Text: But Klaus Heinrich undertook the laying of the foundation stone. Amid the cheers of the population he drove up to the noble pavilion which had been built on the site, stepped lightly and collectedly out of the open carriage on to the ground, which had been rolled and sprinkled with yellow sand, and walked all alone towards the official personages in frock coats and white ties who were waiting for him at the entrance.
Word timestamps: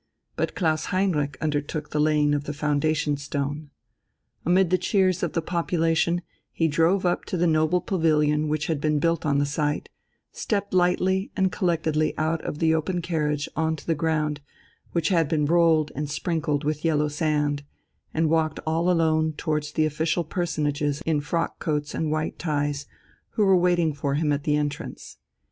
But 0.35 0.55
Klaus 0.55 0.85
Heinrich 0.85 1.37
undertook 1.41 1.91
the 1.91 1.99
laying 1.99 2.33
of 2.33 2.45
the 2.45 2.55
foundation 2.55 3.17
stone. 3.17 3.69
Amid 4.43 4.71
the 4.71 4.79
cheers 4.79 5.21
of 5.21 5.33
the 5.33 5.43
population 5.43 6.23
he 6.51 6.67
drove 6.67 7.05
up 7.05 7.23
to 7.25 7.37
the 7.37 7.45
noble 7.45 7.81
pavilion 7.81 8.47
which 8.47 8.65
had 8.65 8.81
been 8.81 8.97
built 8.97 9.27
on 9.27 9.37
the 9.37 9.45
site, 9.45 9.89
stepped 10.31 10.73
lightly 10.73 11.29
and 11.37 11.51
collectedly 11.51 12.17
out 12.17 12.41
of 12.43 12.57
the 12.57 12.73
open 12.73 12.99
carriage 13.03 13.47
on 13.55 13.75
to 13.75 13.85
the 13.85 13.93
ground, 13.93 14.41
which 14.91 15.09
had 15.09 15.29
been 15.29 15.45
rolled 15.45 15.91
and 15.93 16.09
sprinkled 16.09 16.63
with 16.63 16.83
yellow 16.83 17.07
sand, 17.07 17.63
and 18.11 18.27
walked 18.27 18.59
all 18.65 18.89
alone 18.89 19.33
towards 19.33 19.71
the 19.71 19.85
official 19.85 20.23
personages 20.23 21.03
in 21.05 21.21
frock 21.21 21.59
coats 21.59 21.93
and 21.93 22.09
white 22.09 22.39
ties 22.39 22.87
who 23.33 23.45
were 23.45 23.55
waiting 23.55 23.93
for 23.93 24.15
him 24.15 24.31
at 24.33 24.45
the 24.45 24.55
entrance. 24.55 25.17